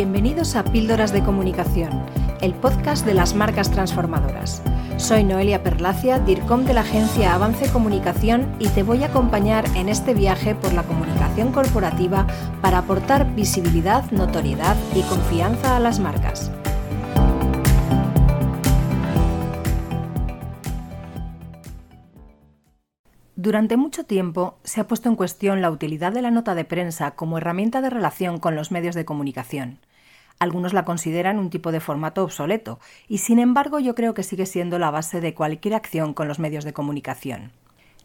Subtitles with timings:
[0.00, 1.90] Bienvenidos a Píldoras de Comunicación,
[2.40, 4.62] el podcast de las marcas transformadoras.
[4.96, 9.90] Soy Noelia Perlacia, DIRCOM de la agencia Avance Comunicación y te voy a acompañar en
[9.90, 12.26] este viaje por la comunicación corporativa
[12.62, 16.50] para aportar visibilidad, notoriedad y confianza a las marcas.
[23.36, 27.10] Durante mucho tiempo se ha puesto en cuestión la utilidad de la nota de prensa
[27.10, 29.78] como herramienta de relación con los medios de comunicación.
[30.40, 34.46] Algunos la consideran un tipo de formato obsoleto, y sin embargo yo creo que sigue
[34.46, 37.52] siendo la base de cualquier acción con los medios de comunicación.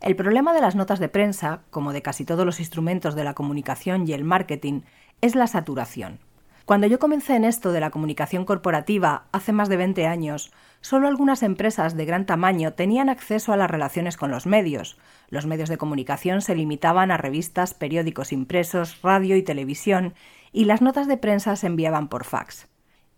[0.01, 3.35] El problema de las notas de prensa, como de casi todos los instrumentos de la
[3.35, 4.81] comunicación y el marketing,
[5.21, 6.19] es la saturación.
[6.65, 11.07] Cuando yo comencé en esto de la comunicación corporativa hace más de 20 años, solo
[11.07, 14.97] algunas empresas de gran tamaño tenían acceso a las relaciones con los medios.
[15.29, 20.15] Los medios de comunicación se limitaban a revistas, periódicos impresos, radio y televisión,
[20.55, 22.67] y las notas de prensa se enviaban por fax.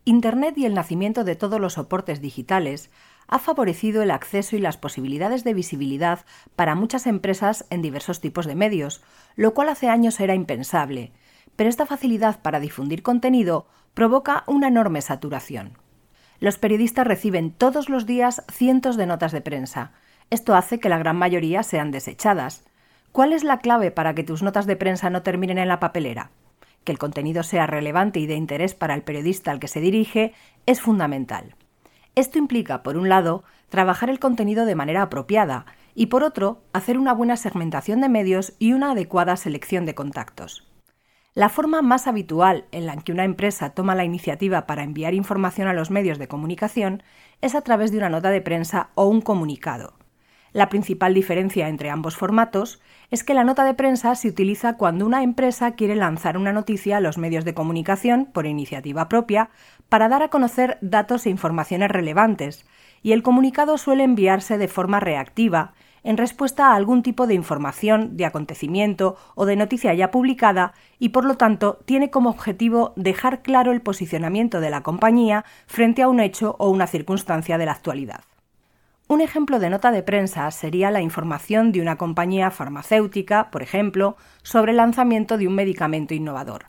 [0.03, 2.89] Internet y el nacimiento de todos los soportes digitales
[3.27, 8.45] ha favorecido el acceso y las posibilidades de visibilidad para muchas empresas en diversos tipos
[8.45, 9.01] de medios,
[9.35, 11.13] lo cual hace años era impensable
[11.57, 15.73] pero esta facilidad para difundir contenido provoca una enorme saturación.
[16.39, 19.91] Los periodistas reciben todos los días cientos de notas de prensa.
[20.29, 22.63] Esto hace que la gran mayoría sean desechadas.
[23.11, 26.29] ¿Cuál es la clave para que tus notas de prensa no terminen en la papelera?
[26.87, 30.31] Que el contenido sea relevante y de interés para el periodista al que se dirige
[30.65, 31.57] es fundamental.
[32.15, 36.97] Esto implica, por un lado, trabajar el contenido de manera apropiada y, por otro, hacer
[36.97, 40.65] una buena segmentación de medios y una adecuada selección de contactos.
[41.33, 45.67] La forma más habitual en la que una empresa toma la iniciativa para enviar información
[45.67, 47.03] a los medios de comunicación
[47.41, 49.96] es a través de una nota de prensa o un comunicado.
[50.57, 55.05] La principal diferencia entre ambos formatos es que la nota de prensa se utiliza cuando
[55.05, 59.51] una empresa quiere lanzar una noticia a los medios de comunicación por iniciativa propia
[59.87, 62.65] para dar a conocer datos e informaciones relevantes,
[63.03, 68.17] y el comunicado suele enviarse de forma reactiva en respuesta a algún tipo de información,
[68.17, 73.43] de acontecimiento o de noticia ya publicada y por lo tanto tiene como objetivo dejar
[73.43, 77.73] claro el posicionamiento de la compañía frente a un hecho o una circunstancia de la
[77.73, 78.21] actualidad.
[79.09, 84.17] Un ejemplo de nota de prensa sería la información de una compañía farmacéutica, por ejemplo,
[84.43, 86.65] sobre el lanzamiento de un medicamento innovador.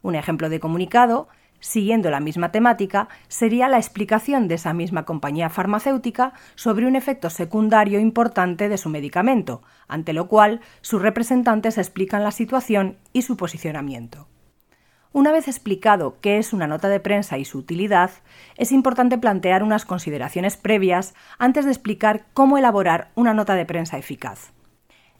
[0.00, 1.28] Un ejemplo de comunicado
[1.60, 7.30] siguiendo la misma temática, sería la explicación de esa misma compañía farmacéutica sobre un efecto
[7.30, 13.36] secundario importante de su medicamento, ante lo cual sus representantes explican la situación y su
[13.36, 14.26] posicionamiento.
[15.12, 18.12] Una vez explicado qué es una nota de prensa y su utilidad,
[18.56, 23.98] es importante plantear unas consideraciones previas antes de explicar cómo elaborar una nota de prensa
[23.98, 24.52] eficaz.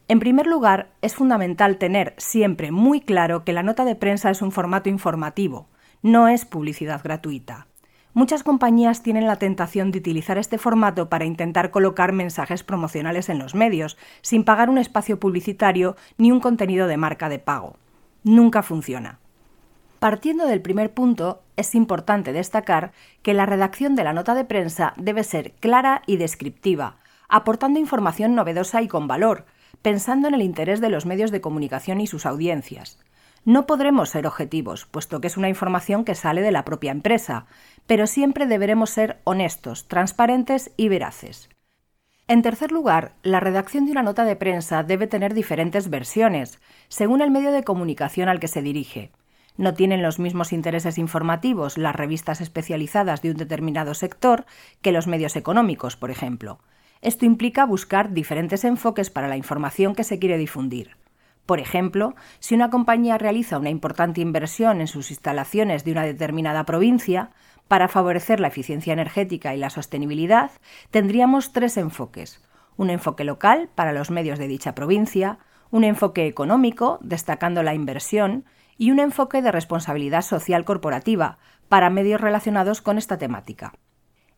[0.07, 4.43] En primer lugar, es fundamental tener siempre muy claro que la nota de prensa es
[4.43, 5.67] un formato informativo,
[6.03, 7.67] no es publicidad gratuita.
[8.15, 13.41] Muchas compañías tienen la tentación de utilizar este formato para intentar colocar mensajes promocionales en
[13.41, 17.77] los medios, sin pagar un espacio publicitario ni un contenido de marca de pago.
[18.23, 19.19] Nunca funciona.
[20.01, 24.95] Partiendo del primer punto, es importante destacar que la redacción de la nota de prensa
[24.97, 26.97] debe ser clara y descriptiva,
[27.29, 29.45] aportando información novedosa y con valor,
[29.83, 32.99] pensando en el interés de los medios de comunicación y sus audiencias.
[33.45, 37.45] No podremos ser objetivos, puesto que es una información que sale de la propia empresa,
[37.87, 41.51] pero siempre deberemos ser honestos, transparentes y veraces.
[42.27, 47.21] En tercer lugar, la redacción de una nota de prensa debe tener diferentes versiones, según
[47.21, 49.11] el medio de comunicación al que se dirige.
[49.57, 54.47] No tienen los mismos intereses informativos las revistas especializadas de un determinado sector
[54.83, 56.61] que los medios económicos, por ejemplo.
[57.03, 60.97] Esto implica buscar diferentes enfoques para la información que se quiere difundir.
[61.47, 66.65] Por ejemplo, si una compañía realiza una importante inversión en sus instalaciones de una determinada
[66.65, 67.31] provincia,
[67.71, 70.51] para favorecer la eficiencia energética y la sostenibilidad,
[70.91, 72.43] tendríamos tres enfoques.
[72.77, 75.39] Un enfoque local para los medios de dicha provincia,
[75.71, 78.45] un enfoque económico, destacando la inversión,
[78.81, 81.37] y un enfoque de responsabilidad social corporativa,
[81.69, 83.75] para medios relacionados con esta temática.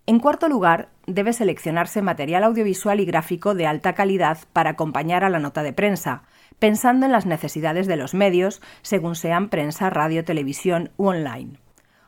[0.05, 5.31] En cuarto lugar, debe seleccionarse material audiovisual y gráfico de alta calidad para acompañar a
[5.31, 6.25] la nota de prensa,
[6.59, 11.61] pensando en las necesidades de los medios, según sean prensa, radio, televisión u online.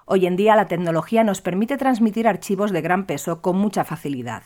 [0.04, 4.42] Hoy en día la tecnología nos permite transmitir archivos de gran peso con mucha facilidad.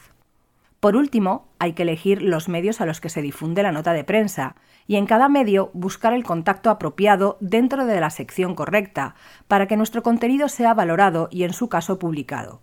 [0.80, 4.04] Por último, hay que elegir los medios a los que se difunde la nota de
[4.04, 4.54] prensa
[4.86, 9.14] y en cada medio buscar el contacto apropiado dentro de la sección correcta
[9.48, 12.62] para que nuestro contenido sea valorado y en su caso publicado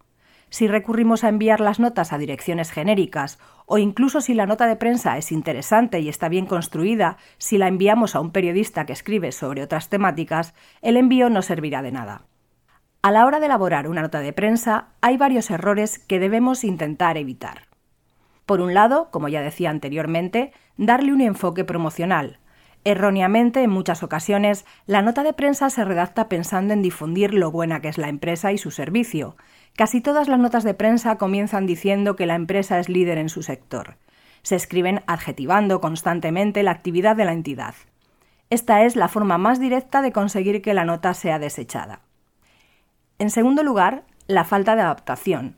[0.49, 4.77] si recurrimos a enviar las notas a direcciones genéricas o incluso si la nota de
[4.77, 9.33] prensa es interesante y está bien construida, si la enviamos a un periodista que escribe
[9.33, 12.21] sobre otras temáticas, el envío no servirá de nada.
[13.01, 17.17] A la hora de elaborar una nota de prensa hay varios errores que debemos intentar
[17.17, 17.74] evitar.
[18.45, 22.39] Por un lado, como ya decía anteriormente, darle un enfoque promocional.
[22.83, 27.81] Erróneamente, en muchas ocasiones, la nota de prensa se redacta pensando en difundir lo buena
[27.81, 29.35] que es la empresa y su servicio.
[29.75, 33.41] Casi todas las notas de prensa comienzan diciendo que la empresa es líder en su
[33.41, 33.97] sector.
[34.43, 37.73] Se escriben adjetivando constantemente la actividad de la entidad.
[38.51, 42.01] Esta es la forma más directa de conseguir que la nota sea desechada.
[43.17, 45.55] En segundo lugar, la falta de adaptación.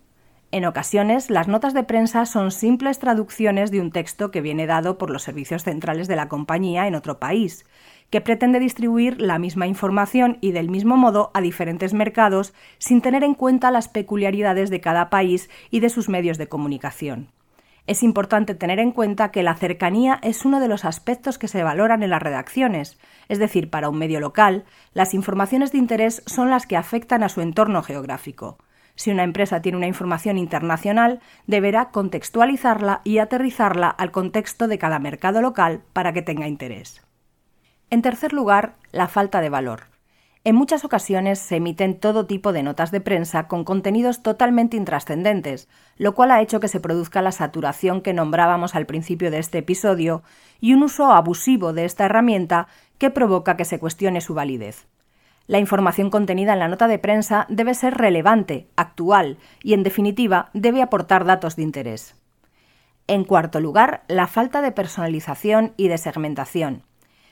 [0.49, 4.97] En ocasiones, las notas de prensa son simples traducciones de un texto que viene dado
[4.97, 7.65] por los servicios centrales de la compañía en otro país,
[8.09, 13.25] que pretende distribuir la misma información y del mismo modo a diferentes mercados sin tener
[13.25, 17.27] en cuenta las peculiaridades de cada país y de sus medios de comunicación.
[17.85, 21.63] Es importante tener en cuenta que la cercanía es uno de los aspectos que se
[21.63, 22.97] valoran en las redacciones,
[23.27, 24.63] es decir, para un medio local,
[24.93, 28.57] las informaciones de interés son las que afectan a su entorno geográfico.
[28.97, 34.97] Si una empresa tiene una información internacional, deberá contextualizarla y aterrizarla al contexto de cada
[34.97, 37.05] mercado local para que tenga interés.
[37.91, 39.83] En tercer lugar, la falta de valor.
[40.43, 45.69] En muchas ocasiones se emiten todo tipo de notas de prensa con contenidos totalmente intrascendentes,
[45.97, 49.59] lo cual ha hecho que se produzca la saturación que nombrábamos al principio de este
[49.59, 50.23] episodio
[50.59, 52.67] y un uso abusivo de esta herramienta
[52.97, 54.87] que provoca que se cuestione su validez.
[55.47, 60.49] La información contenida en la nota de prensa debe ser relevante, actual y, en definitiva,
[60.53, 62.15] debe aportar datos de interés.
[63.07, 66.83] En cuarto lugar, la falta de personalización y de segmentación.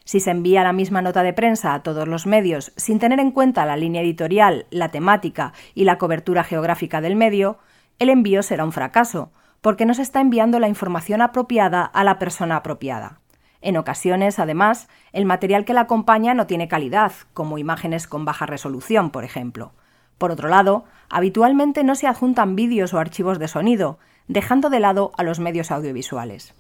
[0.06, 3.32] Si se envía la misma nota de prensa a todos los medios sin tener en
[3.32, 7.58] cuenta la línea editorial, la temática y la cobertura geográfica del medio,
[8.00, 12.20] el envío será un fracaso, porque no se está enviando la información apropiada a la
[12.20, 13.20] persona apropiada.
[13.66, 18.46] En ocasiones, además, el material que la acompaña no tiene calidad, como imágenes con baja
[18.46, 19.72] resolución, por ejemplo.
[20.20, 23.98] Por otro lado, habitualmente no se adjuntan vídeos o archivos de sonido,
[24.28, 26.54] dejando de lado a los medios audiovisuales.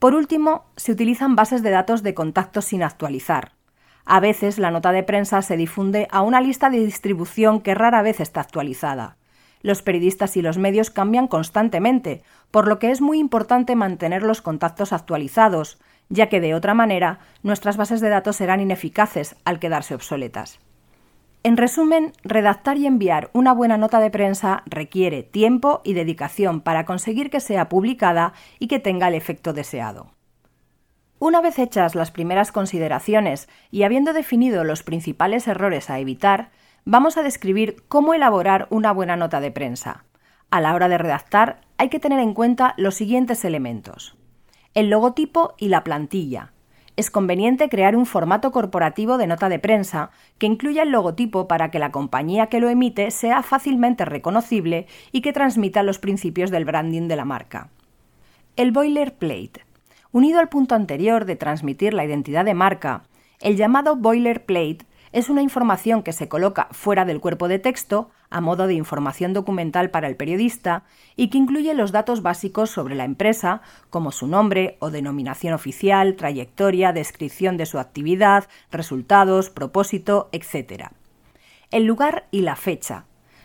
[0.00, 3.52] Por último, se utilizan bases de datos de contacto sin actualizar.
[4.04, 8.02] A veces la nota de prensa se difunde a una lista de distribución que rara
[8.02, 9.16] vez está actualizada.
[9.60, 14.42] Los periodistas y los medios cambian constantemente, por lo que es muy importante mantener los
[14.42, 15.78] contactos actualizados,
[16.08, 20.60] ya que de otra manera nuestras bases de datos serán ineficaces al quedarse obsoletas.
[21.44, 26.84] En resumen, redactar y enviar una buena nota de prensa requiere tiempo y dedicación para
[26.84, 30.12] conseguir que sea publicada y que tenga el efecto deseado.
[31.18, 36.50] Una vez hechas las primeras consideraciones y habiendo definido los principales errores a evitar,
[36.84, 40.04] vamos a describir cómo elaborar una buena nota de prensa.
[40.50, 44.16] A la hora de redactar hay que tener en cuenta los siguientes elementos
[44.74, 46.52] el logotipo y la plantilla.
[46.96, 51.70] Es conveniente crear un formato corporativo de nota de prensa que incluya el logotipo para
[51.70, 56.64] que la compañía que lo emite sea fácilmente reconocible y que transmita los principios del
[56.64, 57.70] branding de la marca.
[58.56, 59.64] El boilerplate.
[60.10, 63.04] Unido al punto anterior de transmitir la identidad de marca,
[63.40, 68.40] el llamado boilerplate es una información que se coloca fuera del cuerpo de texto a
[68.40, 70.84] modo de información documental para el periodista
[71.16, 76.16] y que incluye los datos básicos sobre la empresa, como su nombre o denominación oficial,
[76.16, 80.88] trayectoria, descripción de su actividad, resultados, propósito, etc.
[81.70, 83.04] El lugar y la fecha.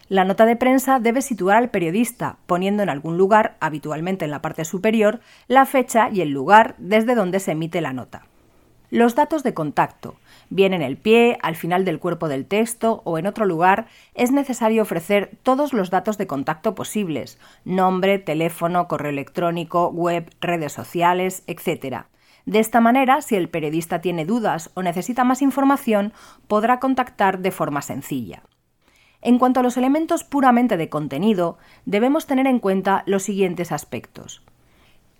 [0.09, 4.41] La nota de prensa debe situar al periodista, poniendo en algún lugar, habitualmente en la
[4.41, 5.19] parte superior,
[5.49, 8.26] la fecha y el lugar desde donde se emite la nota.
[8.89, 10.17] Los datos de contacto
[10.49, 14.31] bien en el pie, al final del cuerpo del texto o en otro lugar, es
[14.31, 21.43] necesario ofrecer todos los datos de contacto posibles, nombre, teléfono, correo electrónico, web, redes sociales,
[21.47, 22.05] etc.
[22.45, 26.13] De esta manera, si el periodista tiene dudas o necesita más información,
[26.47, 28.43] podrá contactar de forma sencilla.
[29.21, 34.43] En cuanto a los elementos puramente de contenido, debemos tener en cuenta los siguientes aspectos.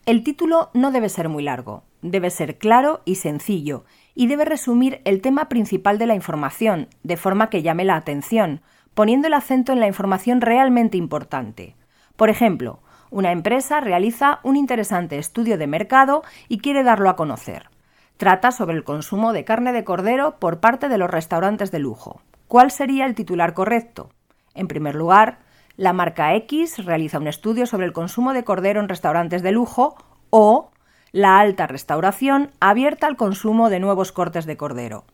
[0.08, 3.84] El título no debe ser muy largo, debe ser claro y sencillo,
[4.16, 8.62] y debe resumir el tema principal de la información, de forma que llame la atención,
[8.94, 11.76] poniendo el acento en la información realmente importante.
[12.16, 17.70] Por ejemplo, una empresa realiza un interesante estudio de mercado y quiere darlo a conocer.
[18.16, 22.22] Trata sobre el consumo de carne de cordero por parte de los restaurantes de lujo.
[22.48, 24.12] ¿Cuál sería el titular correcto?
[24.54, 25.40] En primer lugar,
[25.78, 29.96] la marca X realiza un estudio sobre el consumo de cordero en restaurantes de lujo
[30.32, 30.72] o
[31.12, 35.06] la alta restauración abierta al consumo de nuevos cortes de cordero.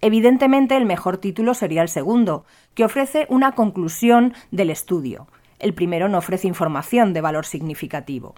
[0.00, 2.44] Evidentemente el mejor título sería el segundo,
[2.74, 5.26] que ofrece una conclusión del estudio.
[5.58, 8.34] El primero no ofrece información de valor significativo.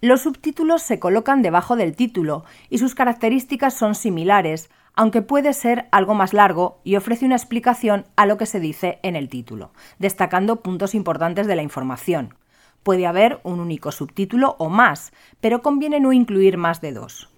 [0.00, 5.86] Los subtítulos se colocan debajo del título y sus características son similares, aunque puede ser
[5.90, 9.72] algo más largo y ofrece una explicación a lo que se dice en el título,
[9.98, 12.34] destacando puntos importantes de la información.
[12.82, 17.30] Puede haber un único subtítulo o más, pero conviene no incluir más de dos.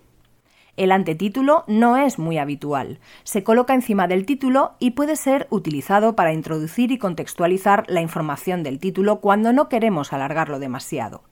[0.77, 2.99] El antetítulo no es muy habitual.
[3.25, 8.63] Se coloca encima del título y puede ser utilizado para introducir y contextualizar la información
[8.63, 11.23] del título cuando no queremos alargarlo demasiado.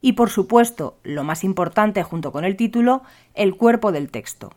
[0.00, 3.02] Y por supuesto, lo más importante junto con el título,
[3.34, 4.50] el cuerpo del texto.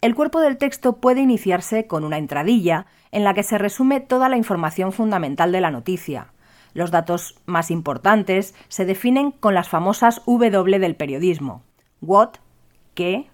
[0.00, 4.28] El cuerpo del texto puede iniciarse con una entradilla en la que se resume toda
[4.28, 6.28] la información fundamental de la noticia.
[6.72, 11.62] Los datos más importantes se definen con las famosas W del periodismo.
[12.00, 12.34] What,
[12.94, 13.28] qué,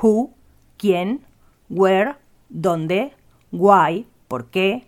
[0.00, 0.30] who,
[0.76, 1.24] quién,
[1.68, 2.14] where,
[2.50, 3.12] dónde,
[3.50, 4.86] why, por qué,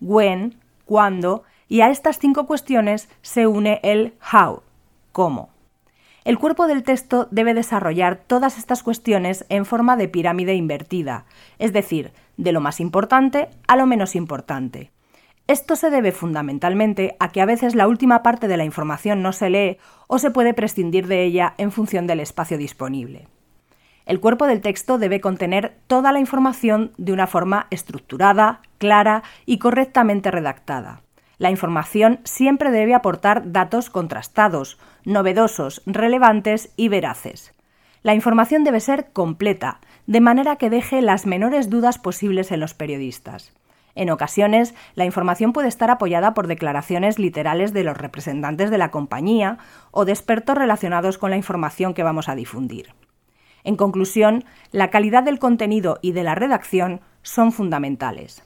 [0.00, 4.62] when, cuándo, y a estas cinco cuestiones se une el how,
[5.10, 5.49] cómo.
[6.30, 11.24] El cuerpo del texto debe desarrollar todas estas cuestiones en forma de pirámide invertida,
[11.58, 14.92] es decir, de lo más importante a lo menos importante.
[15.48, 19.32] Esto se debe fundamentalmente a que a veces la última parte de la información no
[19.32, 23.26] se lee o se puede prescindir de ella en función del espacio disponible.
[24.06, 29.58] El cuerpo del texto debe contener toda la información de una forma estructurada, clara y
[29.58, 31.02] correctamente redactada.
[31.40, 37.54] La información siempre debe aportar datos contrastados, novedosos, relevantes y veraces.
[38.02, 42.74] La información debe ser completa, de manera que deje las menores dudas posibles en los
[42.74, 43.54] periodistas.
[43.94, 48.90] En ocasiones, la información puede estar apoyada por declaraciones literales de los representantes de la
[48.90, 49.56] compañía
[49.92, 52.92] o de expertos relacionados con la información que vamos a difundir.
[53.64, 58.44] En conclusión, la calidad del contenido y de la redacción son fundamentales.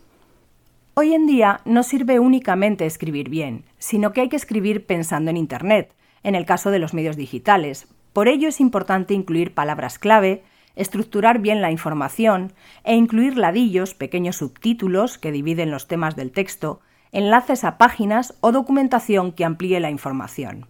[0.96, 5.36] Hoy en día no sirve únicamente escribir bien, sino que hay que escribir pensando en
[5.36, 7.88] Internet, en el caso de los medios digitales.
[8.12, 10.44] Por ello es importante incluir palabras clave,
[10.76, 12.52] estructurar bien la información
[12.84, 18.52] e incluir ladillos, pequeños subtítulos que dividen los temas del texto, enlaces a páginas o
[18.52, 20.68] documentación que amplíe la información.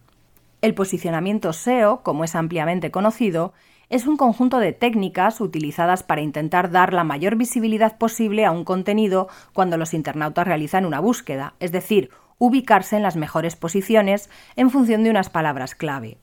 [0.63, 3.53] El posicionamiento SEO, como es ampliamente conocido,
[3.95, 8.65] es un conjunto de técnicas utilizadas para intentar dar la mayor visibilidad posible a un
[8.65, 14.69] contenido cuando los internautas realizan una búsqueda, es decir, ubicarse en las mejores posiciones en
[14.69, 16.17] función de unas palabras clave.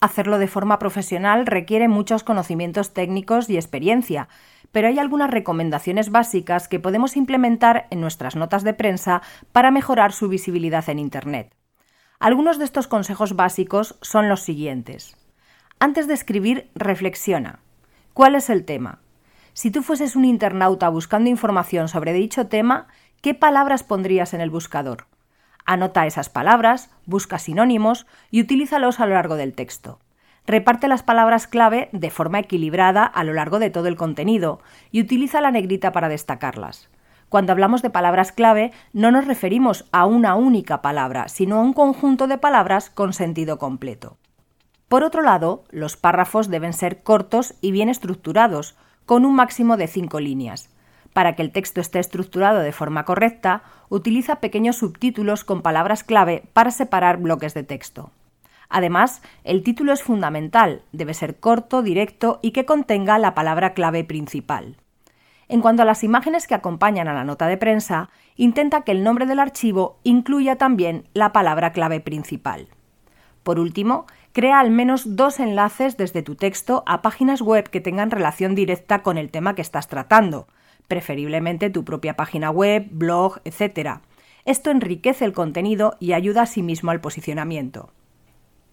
[0.00, 4.28] Hacerlo de forma profesional requiere muchos conocimientos técnicos y experiencia,
[4.72, 10.10] pero hay algunas recomendaciones básicas que podemos implementar en nuestras notas de prensa para mejorar
[10.12, 11.54] su visibilidad en Internet.
[12.18, 15.19] Algunos de estos consejos básicos son los siguientes.
[15.82, 17.60] Antes de escribir, reflexiona.
[18.12, 18.98] ¿Cuál es el tema?
[19.54, 22.88] Si tú fueses un internauta buscando información sobre dicho tema,
[23.22, 25.06] ¿qué palabras pondrías en el buscador?
[25.64, 30.00] Anota esas palabras, busca sinónimos y utilízalos a lo largo del texto.
[30.46, 34.60] Reparte las palabras clave de forma equilibrada a lo largo de todo el contenido
[34.90, 36.90] y utiliza la negrita para destacarlas.
[37.30, 41.72] Cuando hablamos de palabras clave no nos referimos a una única palabra, sino a un
[41.72, 44.18] conjunto de palabras con sentido completo.
[44.90, 48.74] Por otro lado, los párrafos deben ser cortos y bien estructurados,
[49.06, 50.68] con un máximo de cinco líneas.
[51.12, 56.42] Para que el texto esté estructurado de forma correcta, utiliza pequeños subtítulos con palabras clave
[56.52, 58.10] para separar bloques de texto.
[58.68, 64.02] Además, el título es fundamental, debe ser corto, directo y que contenga la palabra clave
[64.02, 64.76] principal.
[65.46, 69.04] En cuanto a las imágenes que acompañan a la nota de prensa, intenta que el
[69.04, 72.66] nombre del archivo incluya también la palabra clave principal.
[73.42, 78.10] Por último, crea al menos dos enlaces desde tu texto a páginas web que tengan
[78.10, 80.46] relación directa con el tema que estás tratando,
[80.88, 84.00] preferiblemente tu propia página web, blog, etc.
[84.44, 87.90] Esto enriquece el contenido y ayuda a sí mismo al posicionamiento.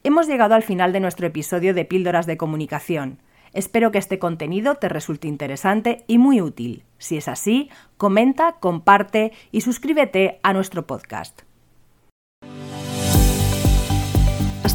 [0.04, 3.20] Hemos llegado al final de nuestro episodio de Píldoras de Comunicación.
[3.54, 6.84] Espero que este contenido te resulte interesante y muy útil.
[6.98, 11.47] Si es así, comenta, comparte y suscríbete a nuestro podcast.